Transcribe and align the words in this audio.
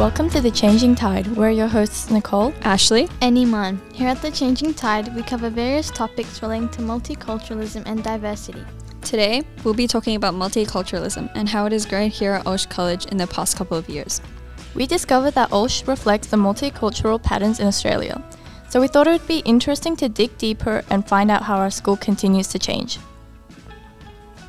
Welcome 0.00 0.30
to 0.30 0.40
The 0.40 0.50
Changing 0.50 0.94
Tide. 0.94 1.26
We're 1.26 1.50
your 1.50 1.66
hosts, 1.66 2.10
Nicole, 2.10 2.54
Ashley, 2.62 3.06
and 3.20 3.36
Iman. 3.36 3.78
Here 3.92 4.08
at 4.08 4.22
The 4.22 4.30
Changing 4.30 4.72
Tide, 4.72 5.14
we 5.14 5.22
cover 5.22 5.50
various 5.50 5.90
topics 5.90 6.40
relating 6.40 6.70
to 6.70 6.80
multiculturalism 6.80 7.82
and 7.84 8.02
diversity. 8.02 8.64
Today, 9.02 9.42
we'll 9.62 9.74
be 9.74 9.86
talking 9.86 10.16
about 10.16 10.32
multiculturalism 10.32 11.30
and 11.34 11.46
how 11.46 11.66
it 11.66 11.72
has 11.72 11.84
grown 11.84 12.08
here 12.08 12.32
at 12.32 12.46
Olsh 12.46 12.64
College 12.70 13.04
in 13.12 13.18
the 13.18 13.26
past 13.26 13.58
couple 13.58 13.76
of 13.76 13.90
years. 13.90 14.22
We 14.74 14.86
discovered 14.86 15.34
that 15.34 15.52
Olsh 15.52 15.86
reflects 15.86 16.28
the 16.28 16.38
multicultural 16.38 17.22
patterns 17.22 17.60
in 17.60 17.66
Australia, 17.66 18.24
so 18.70 18.80
we 18.80 18.88
thought 18.88 19.06
it 19.06 19.10
would 19.12 19.28
be 19.28 19.40
interesting 19.40 19.96
to 19.96 20.08
dig 20.08 20.34
deeper 20.38 20.82
and 20.88 21.06
find 21.06 21.30
out 21.30 21.42
how 21.42 21.56
our 21.56 21.70
school 21.70 21.98
continues 21.98 22.48
to 22.48 22.58
change. 22.58 22.98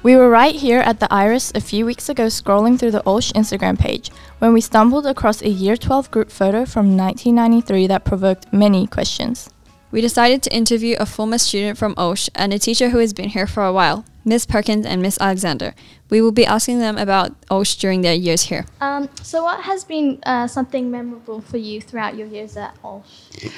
We 0.04 0.16
were 0.16 0.32
right 0.32 0.56
here 0.56 0.80
at 0.80 1.00
the 1.00 1.14
Iris 1.14 1.52
a 1.54 1.62
few 1.62 1.86
weeks 1.86 2.10
ago 2.10 2.26
scrolling 2.26 2.80
through 2.80 2.90
the 2.90 3.04
Olsh 3.06 3.32
Instagram 3.34 3.78
page 3.78 4.10
when 4.40 4.52
we 4.52 4.60
stumbled 4.60 5.06
across 5.06 5.44
a 5.44 5.50
Year 5.50 5.78
12 5.78 6.10
group 6.10 6.32
photo 6.32 6.66
from 6.66 6.98
1993 6.98 7.86
that 7.86 8.04
provoked 8.04 8.52
many 8.52 8.88
questions. 8.88 9.52
We 9.92 10.02
decided 10.02 10.42
to 10.42 10.56
interview 10.56 10.96
a 11.00 11.06
former 11.06 11.38
student 11.38 11.78
from 11.78 11.94
Olsh 12.00 12.30
and 12.34 12.52
a 12.52 12.58
teacher 12.58 12.90
who 12.90 12.98
has 12.98 13.14
been 13.14 13.30
here 13.30 13.46
for 13.46 13.64
a 13.64 13.72
while, 13.72 14.04
Miss 14.26 14.44
Perkins 14.48 14.88
and 14.88 15.04
Miss 15.04 15.20
Alexander. 15.22 15.76
We 16.10 16.20
will 16.20 16.32
be 16.32 16.48
asking 16.48 16.80
them 16.80 16.98
about 16.98 17.36
Olsh 17.52 17.76
during 17.76 18.02
their 18.02 18.16
years 18.16 18.44
here. 18.44 18.66
Um, 18.80 19.08
so, 19.22 19.44
what 19.44 19.66
has 19.66 19.84
been 19.84 20.18
uh, 20.24 20.48
something 20.48 20.90
memorable 20.90 21.42
for 21.42 21.58
you 21.58 21.80
throughout 21.80 22.16
your 22.16 22.26
years 22.26 22.58
at 22.58 22.76
Olsh? 22.84 23.52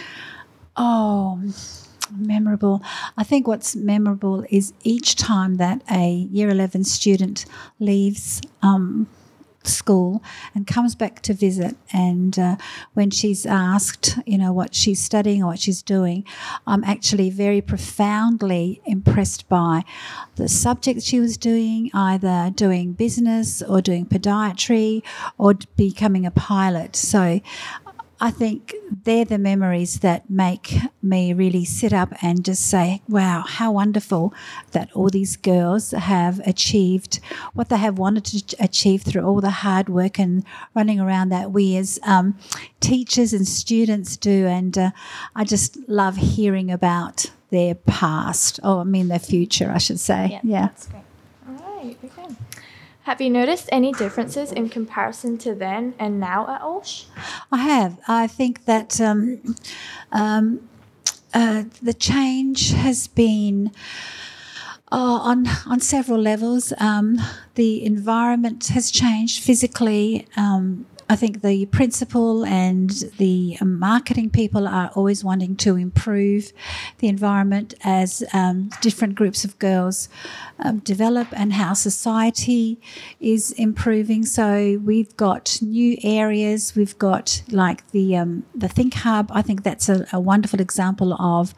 Oh, 0.76 1.42
memorable. 2.16 2.81
I 3.17 3.23
think 3.23 3.48
what's 3.48 3.76
memorable 3.76 4.45
is 4.49 4.73
each 4.84 5.16
time 5.16 5.55
that 5.55 5.81
a 5.91 6.09
year 6.31 6.49
11 6.49 6.84
student 6.84 7.45
leaves 7.80 8.41
um, 8.62 9.08
school 9.67 10.23
and 10.53 10.67
comes 10.67 10.95
back 10.95 11.22
to 11.22 11.33
visit 11.33 11.75
and 11.92 12.38
uh, 12.38 12.55
when 12.94 13.09
she's 13.09 13.45
asked 13.45 14.17
you 14.25 14.38
know 14.38 14.52
what 14.52 14.75
she's 14.75 15.00
studying 15.00 15.42
or 15.42 15.47
what 15.47 15.59
she's 15.59 15.81
doing 15.81 16.25
i'm 16.67 16.83
actually 16.83 17.30
very 17.30 17.61
profoundly 17.61 18.81
impressed 18.86 19.48
by 19.50 19.83
the 20.36 20.50
subject 20.50 21.02
she 21.02 21.20
was 21.20 21.38
doing 21.38 21.89
either 21.94 22.52
doing 22.55 22.94
business 22.94 23.61
or 23.61 23.81
doing 23.81 24.05
podiatry 24.05 25.02
or 25.38 25.53
becoming 25.75 26.25
a 26.25 26.31
pilot 26.31 26.95
so 26.95 27.39
I 28.24 28.32
think 28.32 28.74
they're 29.04 29.26
the 29.26 29.38
memories 29.38 30.00
that 30.00 30.30
make 30.30 30.74
me 31.02 31.34
really 31.34 31.66
sit 31.66 31.92
up 31.92 32.14
and 32.22 32.46
just 32.46 32.66
say, 32.66 33.02
wow, 33.10 33.44
how 33.46 33.74
wonderful 33.74 34.34
that 34.72 34.90
all 34.94 35.10
these 35.10 35.36
girls 35.36 35.92
have 35.92 36.40
achieved 36.48 37.20
what 37.54 37.68
they 37.68 37.76
have 37.76 38.00
wanted 38.00 38.24
to 38.24 38.56
achieve 38.64 39.02
through 39.02 39.26
all 39.26 39.42
the 39.42 39.50
hard 39.50 39.90
work 39.90 40.20
and 40.20 40.46
running 40.74 41.02
around 41.02 41.28
that 41.34 41.52
we 41.52 41.76
as 41.76 42.00
um, 42.04 42.40
teachers 42.80 43.34
and 43.34 43.46
students 43.46 44.16
do. 44.16 44.48
And 44.48 44.78
uh, 44.78 44.92
I 45.36 45.44
just 45.44 45.78
love 45.90 46.16
hearing 46.16 46.72
about 46.72 47.26
their 47.50 47.76
past, 47.76 48.58
or 48.64 48.80
I 48.80 48.84
mean, 48.86 49.10
their 49.10 49.20
future, 49.20 49.70
I 49.70 49.80
should 49.80 50.00
say. 50.00 50.30
Yeah, 50.32 50.40
yeah. 50.46 50.68
that's 50.68 50.88
great. 50.88 51.04
All 51.46 51.56
right, 51.56 51.98
okay. 52.06 52.36
Have 53.04 53.20
you 53.20 53.30
noticed 53.30 53.68
any 53.70 53.92
differences 53.92 54.54
in 54.54 54.70
comparison 54.70 55.38
to 55.40 55.54
then 55.54 55.94
and 56.00 56.22
now 56.22 56.48
at 56.48 56.62
Olsh? 56.62 57.04
I 57.52 57.58
have. 57.58 58.00
I 58.08 58.28
think 58.28 58.64
that 58.64 59.02
um, 59.02 59.56
um, 60.14 60.70
uh, 61.34 61.64
the 61.82 61.94
change 61.94 62.72
has 62.72 63.08
been. 63.08 63.72
Uh, 64.92 65.20
on 65.23 65.48
on 65.66 65.80
several 65.80 66.22
levels, 66.22 66.72
um, 66.78 67.20
the 67.56 67.84
environment 67.84 68.68
has 68.68 68.92
changed 68.92 69.42
physically. 69.42 70.28
Um, 70.38 70.86
I 71.09 71.16
think 71.16 71.42
the 71.42 71.66
principal 71.68 72.46
and 72.46 72.90
the 73.18 73.58
marketing 73.62 74.30
people 74.30 74.67
are 74.67 74.89
always 74.95 75.23
wanting 75.23 75.55
to 75.58 75.76
improve 75.76 76.54
the 77.00 77.08
environment 77.08 77.73
as 77.83 78.23
um, 78.33 78.70
different 78.82 79.16
groups 79.16 79.44
of 79.44 79.60
girls 79.60 80.10
um, 80.60 80.80
develop 80.80 81.27
and 81.33 81.54
how 81.54 81.73
society 81.73 82.80
is 83.20 83.52
improving. 83.52 84.26
So 84.26 84.80
we've 84.83 85.16
got 85.17 85.60
new 85.61 85.98
areas. 86.04 86.76
We've 86.76 86.98
got 86.98 87.44
like 87.52 87.89
the 87.92 88.16
um, 88.16 88.45
the 88.56 88.70
Think 88.70 88.94
Hub. 88.95 89.30
I 89.33 89.42
think 89.42 89.64
that's 89.64 89.89
a, 89.89 90.08
a 90.14 90.20
wonderful 90.20 90.61
example 90.61 91.14
of 91.14 91.54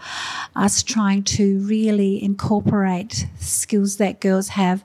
us 0.55 0.81
trying 0.81 1.23
to 1.23 1.59
really 1.59 2.21
incorporate 2.23 3.27
skills 3.39 3.97
that 3.97 4.19
girls 4.19 4.49
have. 4.49 4.83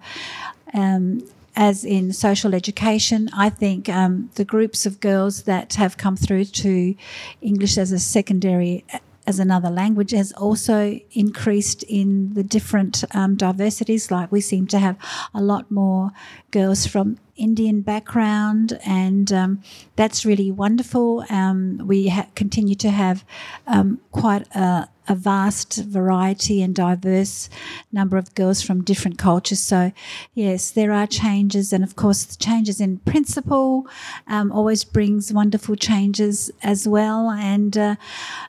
Um, 0.74 1.26
as 1.60 1.84
in 1.84 2.10
social 2.10 2.54
education. 2.54 3.28
I 3.34 3.50
think 3.50 3.86
um, 3.90 4.30
the 4.36 4.46
groups 4.46 4.86
of 4.86 4.98
girls 4.98 5.42
that 5.42 5.74
have 5.74 5.98
come 5.98 6.16
through 6.16 6.46
to 6.46 6.94
English 7.42 7.76
as 7.76 7.92
a 7.92 7.98
secondary 7.98 8.82
as 9.26 9.38
another 9.38 9.68
language 9.68 10.12
has 10.12 10.32
also 10.32 10.98
increased 11.12 11.82
in 11.82 12.32
the 12.32 12.42
different 12.42 13.04
um, 13.14 13.36
diversities. 13.36 14.10
Like 14.10 14.32
we 14.32 14.40
seem 14.40 14.66
to 14.68 14.78
have 14.78 14.96
a 15.34 15.42
lot 15.42 15.70
more 15.70 16.12
girls 16.50 16.86
from 16.86 17.18
Indian 17.36 17.82
background, 17.82 18.78
and 18.86 19.30
um, 19.32 19.62
that's 19.96 20.24
really 20.24 20.50
wonderful. 20.50 21.24
Um, 21.28 21.82
we 21.84 22.08
ha- 22.08 22.26
continue 22.34 22.74
to 22.76 22.90
have 22.90 23.24
um, 23.66 24.00
quite 24.12 24.46
a, 24.54 24.88
a, 25.10 25.14
vast 25.14 25.76
variety 25.84 26.62
and 26.62 26.74
diverse 26.74 27.50
number 27.92 28.16
of 28.16 28.34
girls 28.34 28.62
from 28.62 28.82
different 28.82 29.18
cultures. 29.18 29.60
So, 29.60 29.92
yes, 30.34 30.70
there 30.70 30.92
are 30.92 31.06
changes, 31.06 31.72
and 31.72 31.84
of 31.84 31.96
course, 31.96 32.36
changes 32.36 32.80
in 32.80 32.98
principle 32.98 33.86
um, 34.26 34.52
always 34.52 34.84
brings 34.84 35.32
wonderful 35.32 35.76
changes 35.76 36.50
as 36.62 36.86
well. 36.88 37.30
And 37.30 37.76
uh, 37.76 37.96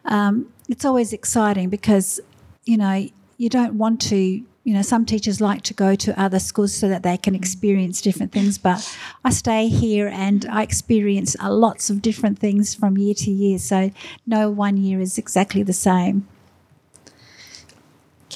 um, 0.06 0.54
it's 0.70 0.86
always 0.86 1.14
exciting 1.14 1.70
because 1.70 2.20
you 2.66 2.78
know 2.78 3.08
you 3.38 3.50
don't 3.50 3.74
want 3.74 4.00
to 4.02 4.44
you 4.64 4.74
know, 4.74 4.82
some 4.84 5.06
teachers 5.06 5.42
like 5.42 5.64
to 5.64 5.74
go 5.74 5.96
to 5.96 6.20
other 6.22 6.38
schools 6.38 6.74
so 6.74 6.88
that 6.88 7.02
they 7.02 7.18
can 7.18 7.34
experience 7.34 8.02
different 8.02 8.32
things, 8.32 8.58
but 8.58 8.98
I 9.26 9.32
stay 9.32 9.68
here 9.68 10.08
and 10.08 10.46
I 10.46 10.62
experience 10.62 11.36
lots 11.42 11.90
of 11.90 12.02
different 12.02 12.38
things 12.38 12.76
from 12.76 12.98
year 12.98 13.16
to 13.16 13.32
year. 13.32 13.58
So 13.58 13.92
no 14.28 14.52
one 14.52 14.78
year 14.78 15.00
is 15.00 15.18
exactly 15.18 15.64
the 15.64 15.74
same. 15.74 16.28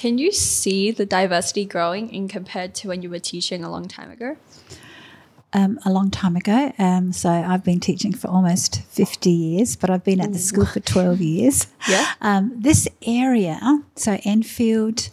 Can 0.05 0.19
you 0.19 0.31
see 0.31 0.91
the 0.91 1.03
diversity 1.03 1.66
growing 1.66 2.13
in 2.13 2.27
compared 2.27 2.75
to 2.75 2.89
when 2.89 3.01
you 3.01 3.09
were 3.09 3.17
teaching 3.17 3.63
a 3.63 3.71
long 3.71 3.88
time 3.88 4.11
ago? 4.11 4.38
um, 5.55 5.79
a 5.85 5.91
long 5.91 6.11
time 6.11 6.35
ago. 6.35 6.73
Um, 6.77 7.13
so 7.13 7.29
I've 7.29 7.63
been 7.63 7.79
teaching 7.79 8.13
for 8.13 8.27
almost 8.27 8.81
50 8.83 9.29
years, 9.29 9.77
but 9.77 9.89
I've 9.89 10.03
been 10.03 10.19
at 10.19 10.33
the 10.33 10.38
school 10.38 10.66
for 10.66 10.81
12 10.81 11.21
years. 11.21 11.67
Yeah. 11.88 12.05
Um, 12.21 12.51
this 12.57 12.88
area, 13.05 13.59
so 13.95 14.19
Enfield, 14.25 15.09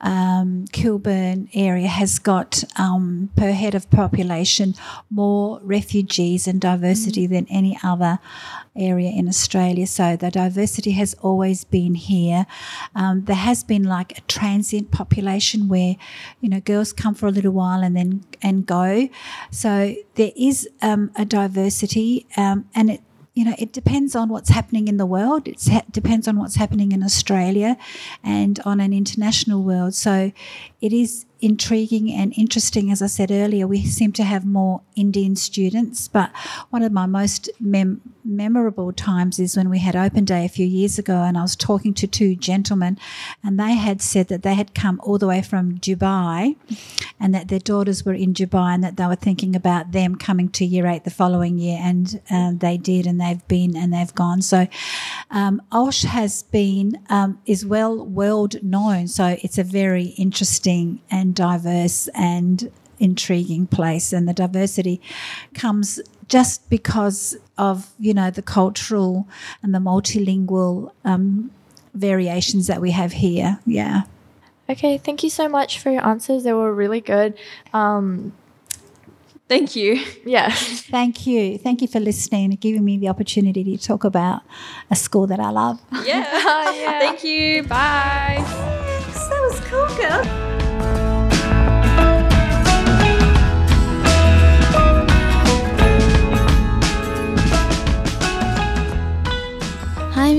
um, 0.00 0.66
Kilburn 0.72 1.48
area 1.54 1.88
has 1.88 2.18
got 2.18 2.64
um, 2.76 3.30
per 3.36 3.52
head 3.52 3.74
of 3.74 3.90
population 3.90 4.74
more 5.10 5.60
refugees 5.62 6.46
and 6.46 6.60
diversity 6.60 7.26
mm. 7.26 7.30
than 7.30 7.46
any 7.48 7.78
other 7.82 8.18
area 8.76 9.10
in 9.10 9.26
Australia. 9.26 9.86
So 9.86 10.16
the 10.16 10.30
diversity 10.30 10.92
has 10.92 11.14
always 11.14 11.64
been 11.64 11.94
here. 11.94 12.46
Um, 12.94 13.24
there 13.24 13.36
has 13.36 13.64
been 13.64 13.84
like 13.84 14.18
a 14.18 14.20
transient 14.22 14.90
population 14.90 15.68
where, 15.68 15.96
you 16.40 16.48
know, 16.48 16.60
girls 16.60 16.92
come 16.92 17.14
for 17.14 17.26
a 17.26 17.30
little 17.30 17.52
while 17.52 17.82
and 17.82 17.96
then 17.96 18.24
and 18.42 18.66
go. 18.66 19.08
So 19.50 19.94
there 20.16 20.32
is 20.36 20.68
um, 20.82 21.10
a 21.16 21.24
diversity, 21.24 22.26
um, 22.36 22.68
and 22.74 22.90
it 22.90 23.00
you 23.36 23.44
know, 23.44 23.54
it 23.58 23.70
depends 23.70 24.16
on 24.16 24.30
what's 24.30 24.48
happening 24.48 24.88
in 24.88 24.96
the 24.96 25.04
world. 25.04 25.46
It 25.46 25.62
ha- 25.68 25.84
depends 25.90 26.26
on 26.26 26.38
what's 26.38 26.56
happening 26.56 26.90
in 26.90 27.02
Australia 27.02 27.76
and 28.24 28.58
on 28.64 28.80
an 28.80 28.94
international 28.94 29.62
world. 29.62 29.94
So 29.94 30.32
it 30.80 30.92
is 30.94 31.26
intriguing 31.40 32.12
and 32.12 32.32
interesting. 32.36 32.90
As 32.90 33.02
I 33.02 33.06
said 33.06 33.30
earlier, 33.30 33.66
we 33.66 33.84
seem 33.84 34.12
to 34.12 34.24
have 34.24 34.44
more 34.44 34.82
Indian 34.94 35.36
students, 35.36 36.08
but 36.08 36.30
one 36.70 36.82
of 36.82 36.92
my 36.92 37.06
most 37.06 37.50
mem- 37.60 38.00
memorable 38.24 38.92
times 38.92 39.38
is 39.38 39.56
when 39.56 39.68
we 39.68 39.78
had 39.78 39.94
open 39.94 40.24
day 40.24 40.44
a 40.44 40.48
few 40.48 40.66
years 40.66 40.98
ago, 40.98 41.22
and 41.22 41.36
I 41.36 41.42
was 41.42 41.54
talking 41.54 41.94
to 41.94 42.06
two 42.06 42.34
gentlemen, 42.34 42.98
and 43.44 43.58
they 43.58 43.74
had 43.74 44.00
said 44.00 44.28
that 44.28 44.42
they 44.42 44.54
had 44.54 44.74
come 44.74 45.00
all 45.04 45.18
the 45.18 45.26
way 45.26 45.42
from 45.42 45.78
Dubai, 45.78 46.56
and 47.20 47.34
that 47.34 47.48
their 47.48 47.58
daughters 47.58 48.04
were 48.04 48.14
in 48.14 48.32
Dubai, 48.32 48.74
and 48.74 48.84
that 48.84 48.96
they 48.96 49.06
were 49.06 49.16
thinking 49.16 49.54
about 49.54 49.92
them 49.92 50.16
coming 50.16 50.48
to 50.50 50.64
year 50.64 50.86
eight 50.86 51.04
the 51.04 51.10
following 51.10 51.58
year, 51.58 51.78
and 51.80 52.20
uh, 52.30 52.52
they 52.54 52.76
did, 52.76 53.06
and 53.06 53.20
they've 53.20 53.46
been 53.48 53.76
and 53.76 53.92
they've 53.92 54.14
gone. 54.14 54.42
So, 54.42 54.66
um, 55.30 55.60
Olsh 55.70 56.04
has 56.04 56.44
been 56.44 56.98
um, 57.10 57.38
is 57.46 57.64
well 57.66 58.04
world 58.04 58.62
known, 58.62 59.06
so 59.08 59.36
it's 59.42 59.58
a 59.58 59.64
very 59.64 60.14
interesting 60.16 61.00
and 61.10 61.25
diverse 61.32 62.08
and 62.14 62.70
intriguing 62.98 63.66
place 63.66 64.12
and 64.12 64.26
the 64.26 64.32
diversity 64.32 65.00
comes 65.54 66.00
just 66.28 66.68
because 66.70 67.36
of 67.58 67.92
you 67.98 68.14
know 68.14 68.30
the 68.30 68.42
cultural 68.42 69.28
and 69.62 69.74
the 69.74 69.78
multilingual 69.78 70.90
um, 71.04 71.50
variations 71.94 72.66
that 72.66 72.80
we 72.80 72.90
have 72.92 73.12
here 73.12 73.58
yeah 73.66 74.02
okay 74.70 74.96
thank 74.96 75.22
you 75.22 75.28
so 75.28 75.48
much 75.48 75.78
for 75.78 75.90
your 75.90 76.06
answers 76.06 76.42
they 76.42 76.52
were 76.52 76.72
really 76.72 77.00
good 77.00 77.38
um, 77.74 78.32
Thank 79.48 79.76
you. 79.76 80.04
Yeah. 80.24 80.50
Thank 80.54 81.26
you. 81.26 81.56
Thank 81.58 81.80
you 81.80 81.86
for 81.86 82.00
listening 82.00 82.46
and 82.46 82.60
giving 82.60 82.84
me 82.84 82.98
the 82.98 83.08
opportunity 83.08 83.62
to 83.62 83.78
talk 83.82 84.02
about 84.02 84.42
a 84.90 84.96
school 84.96 85.26
that 85.28 85.38
I 85.38 85.50
love. 85.50 85.80
Yeah. 86.04 86.24
Thank 86.98 87.22
you. 87.22 87.62
Bye. 87.62 88.42
Thanks. 88.44 89.28
That 89.28 89.48
was 89.48 89.60
cool, 89.60 89.86
girl. 89.96 90.45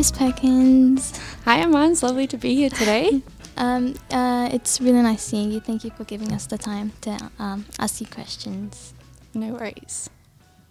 Miss 0.07 0.18
Perkins. 0.18 1.19
Hi, 1.44 1.62
Iman. 1.63 1.92
It's 1.92 2.01
lovely 2.01 2.27
to 2.27 2.38
be 2.38 2.56
here 2.56 2.69
today. 2.69 3.21
Um, 3.57 3.95
uh, 4.12 4.50
it's 4.54 4.80
really 4.80 5.01
nice 5.01 5.24
seeing 5.24 5.50
you. 5.50 5.59
Thank 5.59 5.83
you 5.83 5.89
for 5.89 6.04
giving 6.04 6.31
us 6.31 6.45
the 6.45 6.59
time 6.59 6.92
to 7.01 7.18
um, 7.39 7.65
ask 7.80 8.00
you 8.00 8.06
questions. 8.06 8.94
no 9.33 9.54
worries. 9.54 10.12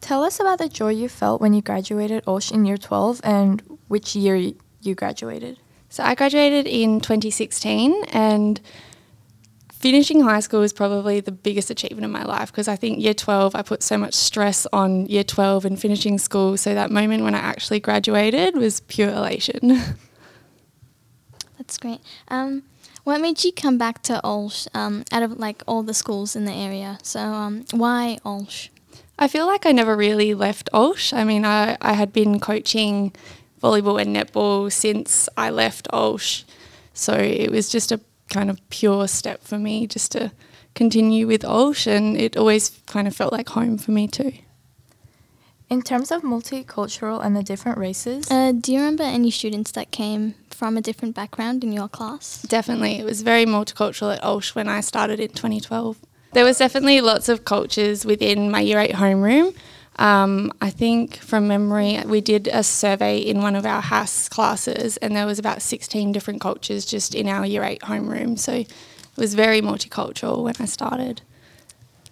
Tell 0.01 0.23
us 0.23 0.39
about 0.39 0.59
the 0.61 0.69
joy 0.69 0.91
you 0.91 1.09
felt 1.09 1.41
when 1.41 1.53
you 1.53 1.63
graduated 1.63 2.23
Olsh 2.29 2.53
in 2.53 2.65
year 2.65 2.77
12 2.77 3.23
and 3.25 3.61
which 3.89 4.15
year 4.15 4.37
you 4.37 4.95
graduated. 4.95 5.59
So 5.89 6.05
I 6.05 6.15
graduated 6.15 6.69
in 6.69 7.01
2016 7.01 8.05
and 8.13 8.61
finishing 9.79 10.23
high 10.23 10.41
school 10.41 10.61
was 10.61 10.73
probably 10.73 11.21
the 11.21 11.33
biggest 11.33 11.71
achievement 11.71 12.05
of 12.05 12.11
my 12.11 12.25
life 12.25 12.51
because 12.51 12.67
I 12.67 12.77
think 12.77 13.01
year 13.01 13.15
12 13.15 13.55
I 13.55 13.63
put 13.63 13.83
so 13.83 13.99
much 13.99 14.15
stress 14.15 14.67
on 14.73 15.07
year 15.07 15.25
12 15.25 15.65
and 15.65 15.81
finishing 15.81 16.19
school 16.19 16.57
so 16.57 16.75
that 16.75 16.91
moment 16.91 17.23
when 17.25 17.35
I 17.35 17.39
actually 17.39 17.81
graduated 17.81 18.57
was 18.57 18.81
pure 18.81 19.11
elation. 19.11 19.79
That's 21.59 21.79
great. 21.79 22.01
Um, 22.29 22.63
what 23.05 23.21
made 23.21 23.45
you 23.45 23.53
come 23.53 23.79
back 23.79 24.03
to 24.05 24.21
Olsh 24.25 24.67
um, 24.75 25.05
out 25.13 25.23
of 25.23 25.39
like 25.39 25.63
all 25.67 25.83
the 25.83 25.95
schools 25.95 26.35
in 26.35 26.45
the 26.45 26.53
area? 26.53 26.99
So 27.03 27.21
um, 27.21 27.65
why 27.73 28.19
Olsh? 28.25 28.69
I 29.19 29.29
feel 29.29 29.47
like 29.47 29.65
I 29.67 29.73
never 29.73 29.97
really 29.97 30.35
left 30.35 30.69
Olsh. 30.73 31.13
I 31.13 31.25
mean, 31.25 31.45
I, 31.45 31.77
I 31.81 31.93
had 31.93 32.13
been 32.13 32.41
coaching 32.41 33.15
volleyball 33.63 34.01
and 34.01 34.15
netball 34.15 34.73
since 34.73 35.29
I 35.37 35.51
left 35.51 35.87
Olsh. 35.93 36.45
So 36.95 37.15
it 37.15 37.51
was 37.51 37.69
just 37.69 37.93
a 37.93 38.01
kind 38.29 38.51
of 38.51 38.61
pure 38.71 39.09
step 39.09 39.43
for 39.43 39.59
me 39.59 39.87
just 39.87 40.13
to 40.13 40.33
continue 40.75 41.27
with 41.27 41.43
Olsh, 41.43 41.87
and 41.87 42.17
it 42.17 42.37
always 42.37 42.71
kind 42.87 43.09
of 43.09 43.17
felt 43.17 43.33
like 43.33 43.49
home 43.51 43.79
for 43.79 43.93
me 43.93 44.07
too. 44.09 44.33
In 45.69 45.83
terms 45.83 46.13
of 46.13 46.23
multicultural 46.23 47.25
and 47.25 47.35
the 47.37 47.43
different 47.43 47.79
races, 47.79 48.31
Uh, 48.31 48.53
do 48.53 48.73
you 48.73 48.79
remember 48.79 49.03
any 49.03 49.31
students 49.31 49.73
that 49.73 49.91
came 49.91 50.35
from 50.51 50.77
a 50.77 50.81
different 50.81 51.15
background 51.15 51.65
in 51.65 51.73
your 51.73 51.89
class? 51.89 52.43
Definitely, 52.43 52.99
it 52.99 53.05
was 53.05 53.23
very 53.23 53.47
multicultural 53.47 54.15
at 54.15 54.25
Olsh 54.25 54.55
when 54.55 54.69
I 54.69 54.81
started 54.81 55.19
in 55.19 55.31
2012. 55.31 55.97
There 56.35 56.45
was 56.45 56.59
definitely 56.59 57.01
lots 57.01 57.29
of 57.29 57.45
cultures 57.45 58.05
within 58.05 58.51
my 58.51 58.61
year 58.61 58.79
eight 58.79 58.93
homeroom. 58.95 59.55
Um, 59.99 60.53
I 60.61 60.71
think 60.71 61.17
from 61.17 61.49
memory, 61.49 62.03
we 62.05 62.21
did 62.21 62.49
a 62.49 62.63
survey 62.63 63.19
in 63.19 63.41
one 63.41 63.57
of 63.57 63.65
our 63.65 63.81
house 63.81 64.29
classes, 64.29 64.97
and 64.99 65.17
there 65.17 65.27
was 65.27 65.39
about 65.39 65.63
16 65.63 66.13
different 66.13 66.41
cultures 66.41 66.85
just 66.85 67.15
in 67.15 67.29
our 67.29 67.47
year 67.47 67.65
eight 67.65 67.81
homeroom. 67.81 68.39
So 68.39 68.53
it 68.53 68.71
was 69.17 69.35
very 69.35 69.63
multicultural 69.63 70.43
when 70.43 70.55
I 70.61 70.67
started. 70.67 71.23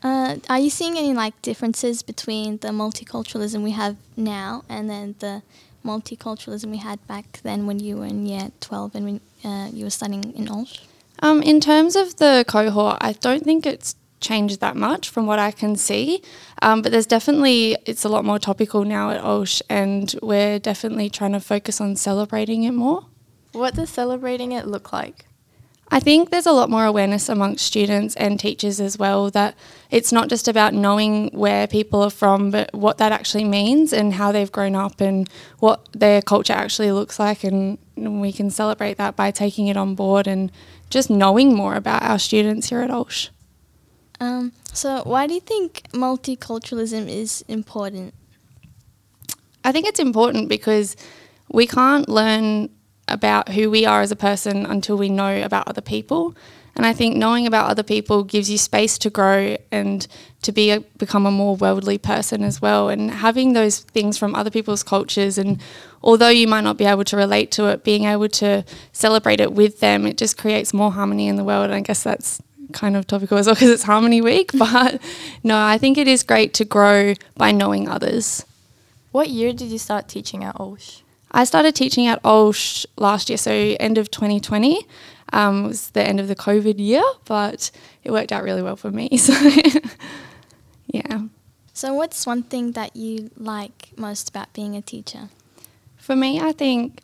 Uh, 0.02 0.36
are 0.50 0.58
you 0.58 0.70
seeing 0.70 0.98
any 0.98 1.14
like 1.14 1.40
differences 1.40 2.02
between 2.02 2.58
the 2.58 2.68
multiculturalism 2.68 3.62
we 3.62 3.70
have 3.70 3.96
now 4.16 4.62
and 4.68 4.88
then 4.88 5.14
the 5.20 5.42
multiculturalism 5.84 6.66
we 6.66 6.76
had 6.76 7.04
back 7.06 7.40
then 7.42 7.66
when 7.66 7.78
you 7.78 7.96
were 7.96 8.06
in 8.06 8.26
year 8.26 8.50
12 8.60 8.94
and 8.94 9.04
when 9.04 9.20
uh, 9.44 9.68
you 9.72 9.84
were 9.84 9.90
studying 9.90 10.32
in 10.34 10.48
Olsh? 10.48 10.80
Um, 11.20 11.42
in 11.42 11.60
terms 11.60 11.96
of 11.96 12.16
the 12.16 12.44
cohort, 12.46 12.98
I 13.00 13.12
don't 13.12 13.44
think 13.44 13.64
it's 13.64 13.94
changed 14.20 14.60
that 14.60 14.76
much 14.76 15.08
from 15.08 15.26
what 15.26 15.38
I 15.38 15.50
can 15.50 15.76
see. 15.76 16.22
Um, 16.62 16.82
but 16.82 16.92
there's 16.92 17.06
definitely, 17.06 17.76
it's 17.86 18.04
a 18.04 18.08
lot 18.08 18.24
more 18.24 18.38
topical 18.38 18.84
now 18.84 19.10
at 19.10 19.22
Olsh, 19.22 19.60
and 19.68 20.14
we're 20.22 20.58
definitely 20.58 21.10
trying 21.10 21.32
to 21.32 21.40
focus 21.40 21.80
on 21.80 21.96
celebrating 21.96 22.64
it 22.64 22.72
more. 22.72 23.06
what 23.52 23.74
does 23.74 23.90
celebrating 23.90 24.52
it 24.52 24.66
look 24.66 24.92
like? 24.92 25.26
I 25.90 26.00
think 26.00 26.30
there's 26.30 26.46
a 26.46 26.52
lot 26.52 26.70
more 26.70 26.86
awareness 26.86 27.28
amongst 27.28 27.64
students 27.64 28.16
and 28.16 28.40
teachers 28.40 28.80
as 28.80 28.98
well 28.98 29.30
that 29.30 29.54
it's 29.90 30.12
not 30.12 30.28
just 30.28 30.48
about 30.48 30.74
knowing 30.74 31.28
where 31.28 31.66
people 31.66 32.02
are 32.02 32.10
from, 32.10 32.50
but 32.50 32.72
what 32.72 32.98
that 32.98 33.12
actually 33.12 33.44
means 33.44 33.92
and 33.92 34.14
how 34.14 34.32
they've 34.32 34.50
grown 34.50 34.74
up 34.74 35.00
and 35.00 35.28
what 35.58 35.88
their 35.92 36.22
culture 36.22 36.54
actually 36.54 36.90
looks 36.90 37.18
like. 37.18 37.44
And 37.44 37.78
we 37.96 38.32
can 38.32 38.50
celebrate 38.50 38.96
that 38.96 39.14
by 39.14 39.30
taking 39.30 39.68
it 39.68 39.76
on 39.76 39.94
board 39.94 40.26
and 40.26 40.50
just 40.90 41.10
knowing 41.10 41.54
more 41.54 41.74
about 41.74 42.02
our 42.02 42.18
students 42.18 42.70
here 42.70 42.80
at 42.80 42.90
Olsh. 42.90 43.28
Um, 44.20 44.52
so 44.72 45.02
why 45.04 45.26
do 45.26 45.34
you 45.34 45.40
think 45.40 45.82
multiculturalism 45.92 47.08
is 47.08 47.44
important? 47.48 48.14
I 49.64 49.72
think 49.72 49.86
it's 49.86 50.00
important 50.00 50.48
because 50.48 50.96
we 51.50 51.66
can't 51.66 52.08
learn 52.08 52.70
about 53.08 53.50
who 53.50 53.70
we 53.70 53.86
are 53.86 54.00
as 54.00 54.10
a 54.10 54.16
person 54.16 54.66
until 54.66 54.96
we 54.96 55.08
know 55.08 55.42
about 55.42 55.68
other 55.68 55.80
people. 55.80 56.34
And 56.76 56.84
I 56.84 56.92
think 56.92 57.16
knowing 57.16 57.46
about 57.46 57.70
other 57.70 57.84
people 57.84 58.24
gives 58.24 58.50
you 58.50 58.58
space 58.58 58.98
to 58.98 59.10
grow 59.10 59.56
and 59.70 60.06
to 60.42 60.50
be 60.50 60.70
a, 60.70 60.80
become 60.98 61.24
a 61.24 61.30
more 61.30 61.54
worldly 61.54 61.98
person 61.98 62.42
as 62.42 62.60
well. 62.60 62.88
And 62.88 63.10
having 63.10 63.52
those 63.52 63.80
things 63.80 64.18
from 64.18 64.34
other 64.34 64.50
people's 64.50 64.82
cultures, 64.82 65.38
and 65.38 65.62
although 66.02 66.28
you 66.28 66.48
might 66.48 66.62
not 66.62 66.76
be 66.76 66.84
able 66.84 67.04
to 67.04 67.16
relate 67.16 67.52
to 67.52 67.66
it, 67.66 67.84
being 67.84 68.04
able 68.04 68.28
to 68.28 68.64
celebrate 68.92 69.40
it 69.40 69.52
with 69.52 69.78
them, 69.80 70.04
it 70.04 70.18
just 70.18 70.36
creates 70.36 70.74
more 70.74 70.90
harmony 70.90 71.28
in 71.28 71.36
the 71.36 71.44
world. 71.44 71.66
And 71.66 71.74
I 71.74 71.80
guess 71.80 72.02
that's 72.02 72.42
kind 72.74 72.96
of 72.96 73.06
topical 73.06 73.38
as 73.38 73.46
well 73.46 73.54
because 73.54 73.70
it's 73.70 73.84
Harmony 73.84 74.20
Week. 74.20 74.50
But 74.64 75.00
no, 75.42 75.56
I 75.58 75.78
think 75.78 75.96
it 75.96 76.08
is 76.08 76.22
great 76.22 76.52
to 76.54 76.64
grow 76.64 77.14
by 77.36 77.52
knowing 77.52 77.88
others. 77.88 78.44
What 79.12 79.30
year 79.30 79.52
did 79.52 79.68
you 79.68 79.78
start 79.78 80.08
teaching 80.08 80.44
at 80.44 80.58
Olsh? 80.60 81.00
I 81.30 81.44
started 81.44 81.74
teaching 81.74 82.06
at 82.06 82.20
Olsh 82.24 82.84
last 82.96 83.28
year, 83.30 83.38
so 83.38 83.50
end 83.50 83.96
of 83.98 84.10
2020 84.10 84.86
um, 85.32 85.64
was 85.64 85.90
the 85.90 86.02
end 86.02 86.20
of 86.20 86.28
the 86.28 86.36
COVID 86.36 86.78
year, 86.78 87.02
but 87.24 87.70
it 88.04 88.10
worked 88.10 88.32
out 88.32 88.44
really 88.44 88.62
well 88.62 88.76
for 88.76 88.90
me. 88.90 89.08
So, 89.18 89.32
yeah. 90.86 91.22
So 91.72 91.92
what's 91.92 92.24
one 92.24 92.44
thing 92.44 92.72
that 92.72 92.94
you 92.94 93.30
like 93.36 93.90
most 93.96 94.28
about 94.28 94.52
being 94.52 94.76
a 94.76 94.82
teacher? 94.82 95.28
For 95.96 96.14
me, 96.14 96.40
I 96.40 96.52
think 96.52 97.00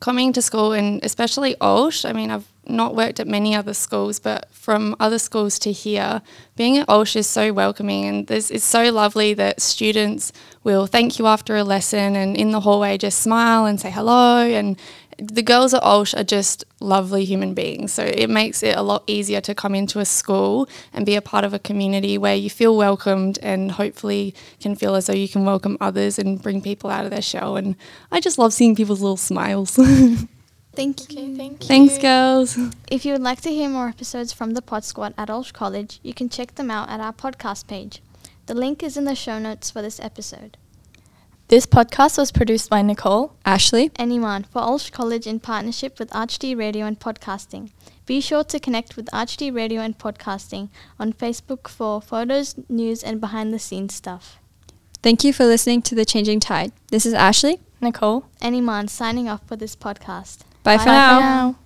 coming 0.00 0.32
to 0.32 0.42
school 0.42 0.72
and 0.72 1.04
especially 1.04 1.54
Olsh, 1.60 2.04
I 2.04 2.12
mean, 2.12 2.30
I've 2.30 2.50
not 2.68 2.94
worked 2.94 3.20
at 3.20 3.26
many 3.26 3.54
other 3.54 3.74
schools, 3.74 4.18
but 4.18 4.48
from 4.52 4.94
other 5.00 5.18
schools 5.18 5.58
to 5.60 5.72
here, 5.72 6.22
being 6.56 6.78
at 6.78 6.88
Olsh 6.88 7.16
is 7.16 7.26
so 7.26 7.52
welcoming 7.52 8.04
and 8.04 8.30
it's 8.30 8.64
so 8.64 8.90
lovely 8.90 9.34
that 9.34 9.60
students 9.60 10.32
will 10.64 10.86
thank 10.86 11.18
you 11.18 11.26
after 11.26 11.56
a 11.56 11.64
lesson 11.64 12.16
and 12.16 12.36
in 12.36 12.50
the 12.50 12.60
hallway 12.60 12.98
just 12.98 13.20
smile 13.20 13.64
and 13.64 13.80
say 13.80 13.90
hello 13.90 14.38
and 14.40 14.78
the 15.18 15.42
girls 15.42 15.74
at 15.74 15.82
Olsh 15.82 16.14
are 16.14 16.24
just 16.24 16.64
lovely 16.80 17.24
human 17.24 17.52
beings. 17.52 17.92
So 17.92 18.04
it 18.04 18.30
makes 18.30 18.62
it 18.62 18.76
a 18.76 18.82
lot 18.82 19.02
easier 19.08 19.40
to 19.42 19.54
come 19.54 19.74
into 19.74 19.98
a 19.98 20.04
school 20.04 20.68
and 20.92 21.04
be 21.04 21.16
a 21.16 21.22
part 21.22 21.44
of 21.44 21.52
a 21.52 21.58
community 21.58 22.16
where 22.16 22.36
you 22.36 22.48
feel 22.48 22.76
welcomed 22.76 23.38
and 23.42 23.72
hopefully 23.72 24.34
can 24.60 24.76
feel 24.76 24.94
as 24.94 25.06
though 25.06 25.14
you 25.14 25.28
can 25.28 25.44
welcome 25.44 25.76
others 25.80 26.18
and 26.18 26.40
bring 26.40 26.62
people 26.62 26.88
out 26.88 27.04
of 27.04 27.10
their 27.10 27.22
shell. 27.22 27.56
And 27.56 27.74
I 28.12 28.20
just 28.20 28.38
love 28.38 28.52
seeing 28.52 28.76
people's 28.76 29.00
little 29.00 29.16
smiles. 29.16 29.78
Thank 30.78 31.10
you. 31.10 31.18
Okay, 31.18 31.34
thank 31.34 31.62
you. 31.62 31.66
Thanks, 31.66 31.98
girls. 31.98 32.56
If 32.88 33.04
you 33.04 33.12
would 33.12 33.20
like 33.20 33.40
to 33.40 33.50
hear 33.50 33.68
more 33.68 33.88
episodes 33.88 34.32
from 34.32 34.54
the 34.54 34.62
Pod 34.62 34.84
Squad 34.84 35.12
at 35.18 35.28
Olsh 35.28 35.52
College, 35.52 35.98
you 36.04 36.14
can 36.14 36.28
check 36.28 36.54
them 36.54 36.70
out 36.70 36.88
at 36.88 37.00
our 37.00 37.12
podcast 37.12 37.66
page. 37.66 38.00
The 38.46 38.54
link 38.54 38.84
is 38.84 38.96
in 38.96 39.04
the 39.04 39.16
show 39.16 39.40
notes 39.40 39.72
for 39.72 39.82
this 39.82 39.98
episode. 39.98 40.56
This 41.48 41.66
podcast 41.66 42.16
was 42.16 42.30
produced 42.30 42.70
by 42.70 42.82
Nicole. 42.82 43.34
Ashley. 43.44 43.90
Anyone 43.96 44.44
for 44.44 44.62
Olsh 44.62 44.90
College 44.92 45.26
in 45.26 45.40
partnership 45.40 45.98
with 45.98 46.10
ArchD 46.10 46.56
Radio 46.56 46.86
and 46.86 47.00
Podcasting. 47.00 47.72
Be 48.06 48.20
sure 48.20 48.44
to 48.44 48.60
connect 48.60 48.96
with 48.96 49.06
ArchD 49.06 49.52
Radio 49.52 49.80
and 49.80 49.98
Podcasting 49.98 50.68
on 51.00 51.12
Facebook 51.12 51.66
for 51.66 52.00
photos, 52.00 52.54
news, 52.68 53.02
and 53.02 53.20
behind 53.20 53.52
the 53.52 53.58
scenes 53.58 53.94
stuff. 53.94 54.38
Thank 55.02 55.24
you 55.24 55.32
for 55.32 55.44
listening 55.44 55.82
to 55.82 55.96
The 55.96 56.04
Changing 56.04 56.38
Tide. 56.38 56.70
This 56.92 57.04
is 57.04 57.14
Ashley. 57.14 57.58
Nicole. 57.80 58.26
Iman 58.40 58.86
signing 58.86 59.28
off 59.28 59.46
for 59.46 59.56
this 59.56 59.74
podcast. 59.74 60.38
Bye, 60.68 60.76
Bye 60.76 60.84
for 60.84 60.84
for 60.84 60.92
now. 60.92 61.20
now. 61.20 61.56